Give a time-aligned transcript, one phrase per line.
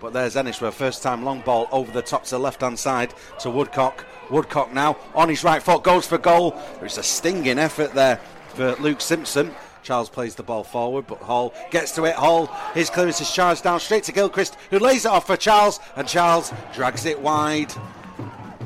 [0.00, 2.60] But there's Ennis with a first time long ball over the top to the left
[2.60, 4.04] hand side to Woodcock.
[4.30, 6.56] Woodcock now on his right foot goes for goal.
[6.80, 8.20] There's a stinging effort there
[8.54, 9.54] for Luke Simpson.
[9.82, 12.16] Charles plays the ball forward, but Hall gets to it.
[12.16, 15.78] Hall, his clearance is charged down straight to Gilchrist, who lays it off for Charles,
[15.94, 17.72] and Charles drags it wide.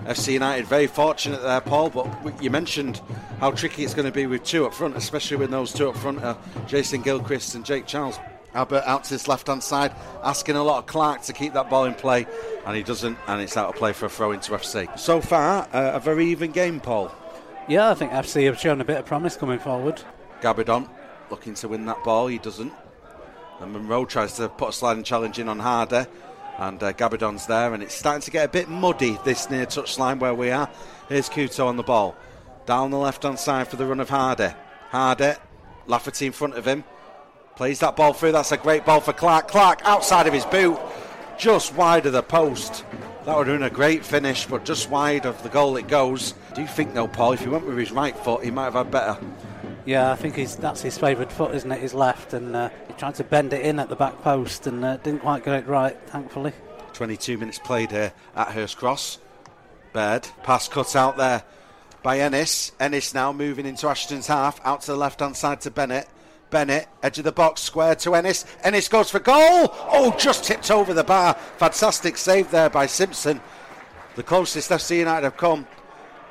[0.06, 1.90] FC United very fortunate there, Paul.
[1.90, 3.02] But you mentioned
[3.38, 5.96] how tricky it's going to be with two up front, especially with those two up
[5.96, 6.36] front, uh,
[6.66, 8.18] Jason Gilchrist and Jake Charles.
[8.54, 11.70] Albert out to his left hand side, asking a lot of Clark to keep that
[11.70, 12.26] ball in play,
[12.66, 14.98] and he doesn't, and it's out of play for a throw into FC.
[14.98, 17.14] So far, uh, a very even game, Paul.
[17.68, 20.02] Yeah, I think FC have shown a bit of promise coming forward.
[20.40, 20.88] Gabidon
[21.30, 22.72] looking to win that ball, he doesn't.
[23.60, 26.08] And Monroe tries to put a sliding challenge in on Harder,
[26.58, 30.18] and uh, Gabidon's there, and it's starting to get a bit muddy this near touchline
[30.18, 30.68] where we are.
[31.08, 32.16] Here's Kuto on the ball,
[32.66, 34.56] down the left hand side for the run of Harder.
[34.90, 35.36] Harder,
[35.86, 36.84] Lafferty in front of him.
[37.60, 38.32] Plays that ball through.
[38.32, 39.48] That's a great ball for Clark.
[39.48, 40.78] Clark outside of his boot,
[41.38, 42.86] just wide of the post.
[43.26, 46.32] That would have been a great finish, but just wide of the goal it goes.
[46.54, 48.72] Do you think, though, Paul, if he went with his right foot, he might have
[48.72, 49.18] had better?
[49.84, 51.82] Yeah, I think he's, that's his favourite foot, isn't it?
[51.82, 54.82] His left, and uh, he tried to bend it in at the back post and
[54.82, 56.54] uh, didn't quite get it right, thankfully.
[56.94, 59.18] 22 minutes played here at Hurst Cross.
[59.92, 61.42] Baird, pass cut out there
[62.02, 62.72] by Ennis.
[62.80, 66.08] Ennis now moving into Ashton's half, out to the left hand side to Bennett.
[66.50, 68.44] Bennett, edge of the box, square to Ennis.
[68.62, 69.68] Ennis goes for goal.
[69.72, 71.34] Oh, just tipped over the bar.
[71.56, 73.40] Fantastic save there by Simpson.
[74.16, 75.66] The closest FC United have come.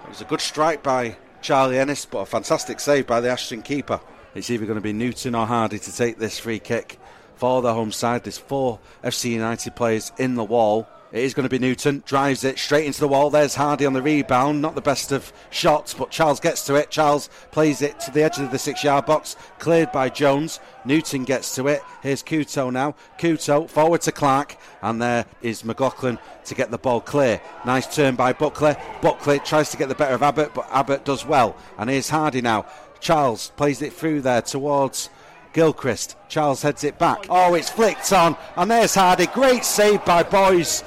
[0.03, 3.62] It was a good strike by Charlie Ennis, but a fantastic save by the Ashton
[3.62, 4.02] keeper.
[4.36, 7.00] It's either going to be Newton or Hardy to take this free kick
[7.36, 8.23] for the home side.
[8.23, 10.88] There's four FC United players in the wall.
[11.11, 13.31] It is going to be Newton, drives it straight into the wall.
[13.31, 14.61] There's Hardy on the rebound.
[14.61, 16.91] Not the best of shots, but Charles gets to it.
[16.91, 20.59] Charles plays it to the edge of the six yard box, cleared by Jones.
[20.85, 21.81] Newton gets to it.
[22.03, 22.93] Here's Kuto now.
[23.17, 27.41] Kuto forward to Clark, and there is McLaughlin to get the ball clear.
[27.66, 28.75] Nice turn by Buckley.
[29.01, 31.57] Buckley tries to get the better of Abbott, but Abbott does well.
[31.79, 32.67] And here's Hardy now.
[33.00, 35.09] Charles plays it through there towards
[35.53, 36.15] Gilchrist.
[36.27, 37.25] Charles heads it back.
[37.29, 39.27] Oh, it's flicked on, and there's Hardy.
[39.27, 40.83] Great save by Boys.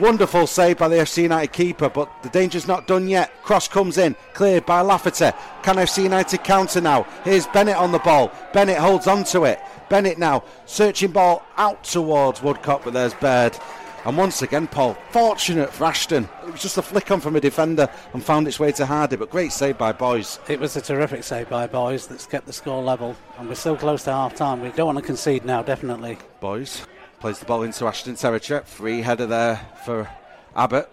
[0.00, 3.30] Wonderful save by the FC United keeper, but the danger's not done yet.
[3.44, 5.30] Cross comes in, cleared by Lafferty.
[5.62, 7.06] Can FC United counter now?
[7.22, 8.32] Here's Bennett on the ball.
[8.52, 9.60] Bennett holds on to it.
[9.88, 13.56] Bennett now searching ball out towards Woodcock, but there's Baird.
[14.04, 16.28] And once again, Paul, fortunate for Ashton.
[16.46, 19.16] It was just a flick on from a defender and found its way to Hardy,
[19.16, 20.38] but great save by Boys.
[20.48, 23.76] It was a terrific save by Boys that's kept the score level, and we're still
[23.76, 24.60] close to half time.
[24.60, 26.18] We don't want to concede now, definitely.
[26.40, 26.86] Boys
[27.24, 28.60] Plays the ball into Ashton territory.
[28.66, 30.10] Free header there for
[30.54, 30.90] Abbott.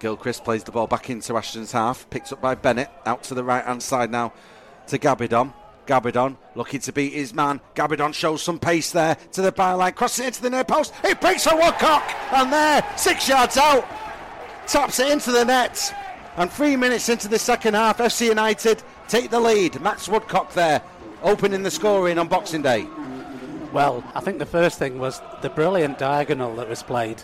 [0.00, 2.10] Gilchrist plays the ball back into Ashton's half.
[2.10, 2.90] Picked up by Bennett.
[3.06, 4.32] Out to the right hand side now
[4.88, 5.54] to Gabidon.
[5.86, 7.60] Gabidon looking to beat his man.
[7.74, 9.94] Gabidon shows some pace there to the byline.
[9.94, 10.92] Crosses it into the near post.
[11.04, 12.02] It breaks for Woodcock.
[12.32, 13.86] And there, six yards out.
[14.66, 15.94] Taps it into the net.
[16.36, 19.80] And three minutes into the second half, FC United take the lead.
[19.80, 20.82] Max Woodcock there,
[21.22, 22.86] opening the scoring on Boxing Day.
[23.72, 27.22] Well, I think the first thing was the brilliant diagonal that was played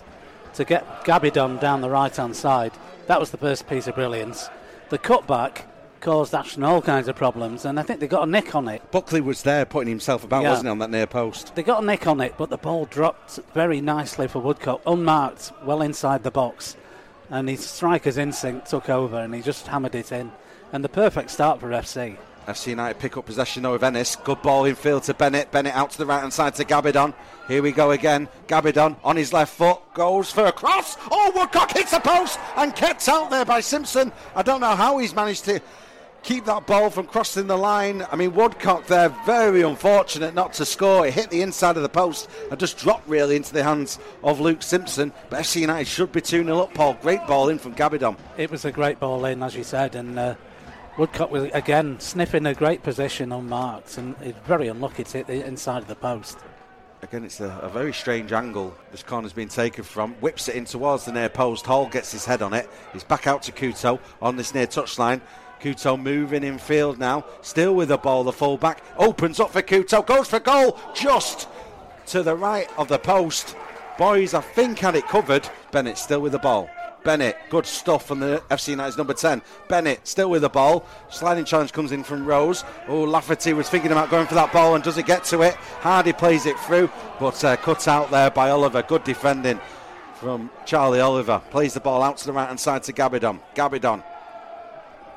[0.55, 2.73] to get Gabidon down the right hand side.
[3.07, 4.51] That was the first piece of brilliance.
[4.91, 5.63] The cutback
[6.01, 8.91] caused Ashton all kinds of problems, and I think they got a nick on it.
[8.91, 10.51] Buckley was there putting himself about, yeah.
[10.51, 11.55] wasn't he, on that near post?
[11.55, 15.53] They got a nick on it, but the ball dropped very nicely for Woodcock, unmarked,
[15.65, 16.77] well inside the box.
[17.31, 20.33] And his striker's instinct took over, and he just hammered it in.
[20.73, 22.17] And the perfect start for FC.
[22.49, 24.17] FC United pick up possession though of Ennis.
[24.17, 25.51] Good ball in field to Bennett.
[25.51, 27.13] Bennett out to the right hand side to Gabidon.
[27.47, 28.27] Here we go again.
[28.47, 30.97] Gabidon on his left foot goes for a cross.
[31.11, 34.13] Oh, Woodcock hits the post and kept out there by Simpson.
[34.35, 35.61] I don't know how he's managed to
[36.23, 38.05] keep that ball from crossing the line.
[38.11, 41.07] I mean, Woodcock there, very unfortunate not to score.
[41.07, 44.41] It hit the inside of the post and just dropped really into the hands of
[44.41, 45.13] Luke Simpson.
[45.31, 46.95] But FC United should be 2 0 up, Paul.
[47.01, 48.17] Great ball in from Gabidon.
[48.37, 50.19] It was a great ball in, as you said, and.
[50.19, 50.35] Uh,
[50.99, 55.47] Woodcock was again sniffing a great position unmarked and it's very unlucky to hit the
[55.47, 56.41] inside of the post.
[57.03, 60.15] Again, it's a, a, very strange angle this corner's been taken from.
[60.15, 61.65] Whips it in towards the near post.
[61.65, 62.69] Hall gets his head on it.
[62.93, 65.21] He's back out to Kuto on this near touchline.
[65.61, 67.25] Kuto moving in field now.
[67.43, 68.83] Still with the ball, the fullback.
[68.97, 70.07] Opens up for Kuto.
[70.07, 70.79] Goes for goal.
[70.95, 71.49] Just
[72.07, 73.57] to the right of the post.
[73.99, 75.49] Boys, I think, had it covered.
[75.73, 76.71] Bennett still with the ball.
[77.05, 79.41] Bennett, good stuff from the FC United's number 10.
[79.69, 80.87] Bennett still with the ball.
[81.11, 82.65] Sliding challenge comes in from Rose.
[82.87, 85.55] Oh, Lafferty was thinking about going for that ball and does it get to it?
[85.55, 88.83] Hardy plays it through, but uh, cut out there by Oliver.
[88.83, 89.61] Good defending
[90.15, 91.41] from Charlie Oliver.
[91.51, 93.41] Plays the ball out to the right hand side to Gabidon.
[93.55, 94.03] Gabidon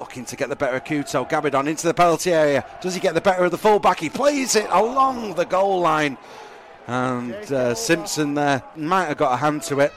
[0.01, 1.29] looking to get the better of Kuto.
[1.29, 2.65] Gabidon into the penalty area.
[2.81, 3.99] Does he get the better of the fullback?
[3.99, 6.17] He plays it along the goal line.
[6.87, 9.93] And uh, Simpson there might have got a hand to it.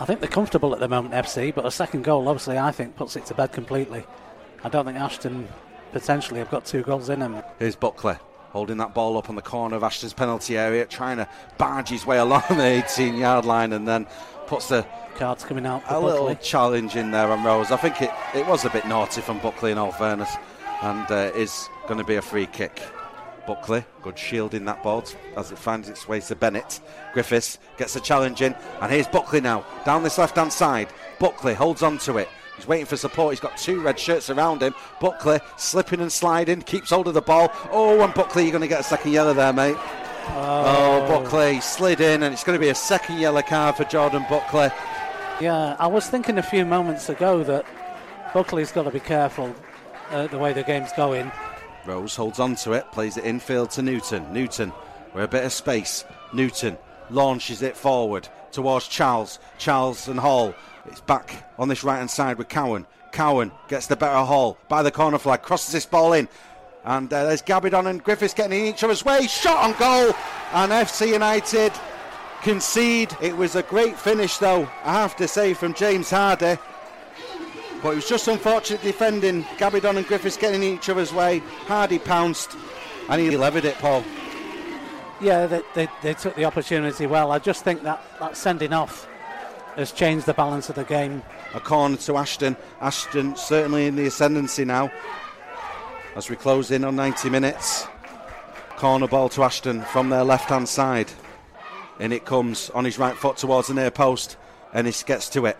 [0.00, 2.96] I think they're comfortable at the moment, FC, but a second goal, obviously, I think
[2.96, 4.06] puts it to bed completely.
[4.64, 5.46] I don't think Ashton
[5.92, 7.42] potentially have got two goals in him.
[7.58, 8.16] Here's Buckley
[8.50, 12.06] holding that ball up on the corner of Ashton's penalty area, trying to barge his
[12.06, 14.06] way along the 18 yard line and then
[14.46, 14.86] puts the
[15.16, 15.82] cards coming out.
[15.88, 17.70] a little challenge in there on Rose.
[17.70, 20.30] I think it, it was a bit naughty from Buckley in all fairness,
[20.82, 22.80] and uh, is going to be a free kick.
[23.46, 25.02] Buckley, good shielding that ball
[25.34, 26.80] as it finds its way to Bennett.
[27.14, 30.88] Griffiths gets a challenge in, and here's Buckley now down this left hand side.
[31.18, 32.28] Buckley holds on to it.
[32.58, 33.32] He's waiting for support.
[33.32, 34.74] He's got two red shirts around him.
[35.00, 37.52] Buckley slipping and sliding, keeps hold of the ball.
[37.70, 39.76] Oh, and Buckley, you're going to get a second yellow there, mate.
[40.30, 41.06] Oh.
[41.06, 44.26] oh, Buckley slid in, and it's going to be a second yellow card for Jordan
[44.28, 44.70] Buckley.
[45.40, 47.64] Yeah, I was thinking a few moments ago that
[48.34, 49.54] Buckley's got to be careful
[50.10, 51.30] uh, the way the game's going.
[51.86, 54.32] Rose holds on to it, plays it infield to Newton.
[54.32, 54.72] Newton,
[55.14, 56.04] with a bit of space.
[56.32, 56.76] Newton
[57.10, 59.38] launches it forward towards Charles.
[59.58, 60.54] Charles and Hall.
[60.86, 62.86] It's back on this right hand side with Cowan.
[63.12, 66.28] Cowan gets the better Hall by the corner flag, crosses this ball in.
[66.84, 69.26] And uh, there's Gabidon and Griffiths getting in each other's way.
[69.26, 70.14] Shot on goal.
[70.52, 71.72] And FC United
[72.42, 73.14] concede.
[73.20, 76.56] It was a great finish, though, I have to say, from James Hardy.
[77.82, 79.44] But it was just unfortunate defending.
[79.58, 81.40] Gabidon and Griffiths getting in each other's way.
[81.66, 82.56] Hardy pounced
[83.08, 84.04] and he levered it, Paul.
[85.20, 87.32] Yeah, they, they, they, took the opportunity well.
[87.32, 89.08] I just think that, that sending off
[89.74, 91.22] has changed the balance of the game.
[91.54, 92.56] A corner to Ashton.
[92.80, 94.92] Ashton certainly in the ascendancy now
[96.14, 97.86] as we close in on 90 minutes.
[98.76, 101.10] Corner ball to Ashton from their left hand side.
[101.98, 104.36] In it comes on his right foot towards the near post.
[104.72, 105.56] Ennis gets to it.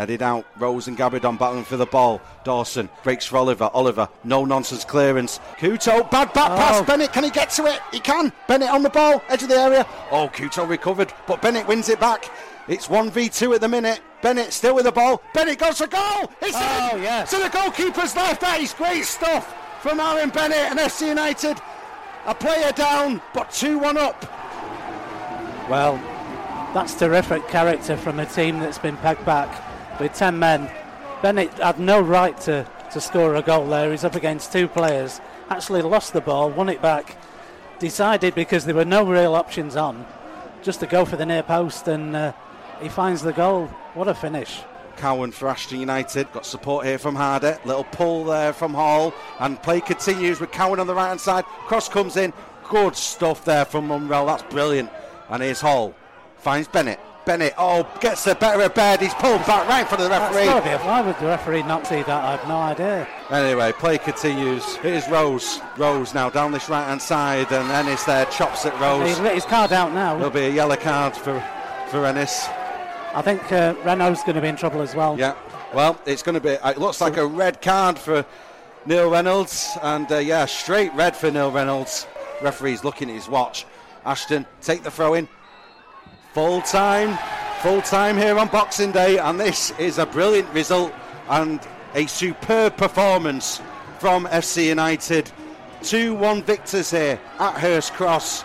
[0.00, 2.22] Headed out, Rose and Gabidon battling for the ball.
[2.42, 3.68] Dawson breaks for Oliver.
[3.74, 5.40] Oliver, no nonsense clearance.
[5.58, 6.56] Kuto, bad back oh.
[6.56, 6.86] pass.
[6.86, 7.82] Bennett, can he get to it?
[7.92, 8.32] He can.
[8.48, 9.86] Bennett on the ball, edge of the area.
[10.10, 12.30] Oh, Kuto recovered, but Bennett wins it back.
[12.66, 14.00] It's 1v2 at the minute.
[14.22, 15.20] Bennett still with the ball.
[15.34, 16.32] Bennett goes for goal.
[16.40, 17.02] It's oh, in.
[17.02, 17.28] yes.
[17.32, 18.40] To the goalkeeper's left.
[18.40, 21.60] That is great stuff from Aaron Bennett and FC United.
[22.24, 24.18] A player down, but 2 1 up.
[25.68, 25.96] Well,
[26.72, 29.69] that's terrific character from a team that's been pegged back
[30.00, 30.70] with 10 men.
[31.22, 33.90] Bennett had no right to, to score a goal there.
[33.90, 35.20] He's up against two players.
[35.50, 37.16] Actually lost the ball, won it back.
[37.78, 40.06] Decided because there were no real options on,
[40.62, 42.32] just to go for the near post, and uh,
[42.80, 43.66] he finds the goal.
[43.94, 44.60] What a finish.
[44.96, 46.30] Cowan for Ashton United.
[46.32, 47.58] Got support here from Harder.
[47.64, 49.14] Little pull there from Hall.
[49.38, 51.44] And play continues with Cowan on the right hand side.
[51.44, 52.34] Cross comes in.
[52.68, 54.26] Good stuff there from Munrell.
[54.26, 54.90] That's brilliant.
[55.30, 55.94] And here's Hall.
[56.36, 57.00] Finds Bennett.
[57.24, 59.00] Bennett, oh, gets the better of Baird.
[59.00, 60.46] He's pulled back right in front of the referee.
[60.46, 62.08] That's why would the referee not see that?
[62.08, 63.06] I have no idea.
[63.30, 64.76] Anyway, play continues.
[64.76, 65.60] Here's Rose.
[65.76, 69.06] Rose now down this right hand side, and Ennis there chops at Rose.
[69.06, 70.16] He's let his card out now.
[70.16, 71.40] There'll be a yellow card for,
[71.90, 72.48] for Ennis.
[73.12, 75.18] I think uh, Reynolds going to be in trouble as well.
[75.18, 75.34] Yeah,
[75.74, 78.24] well, it's going to be, it looks like a red card for
[78.86, 82.06] Neil Reynolds, and uh, yeah, straight red for Neil Reynolds.
[82.40, 83.66] Referee's looking at his watch.
[84.06, 85.28] Ashton, take the throw in.
[86.34, 87.18] Full time,
[87.60, 90.92] full time here on Boxing Day, and this is a brilliant result
[91.28, 91.58] and
[91.96, 93.60] a superb performance
[93.98, 95.28] from FC United.
[95.82, 98.44] 2 1 victors here at Hurst Cross.